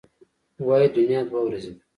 وايي 0.67 0.87
دنیا 0.97 1.21
دوه 1.29 1.41
ورځې 1.45 1.71
ده. 1.75 1.81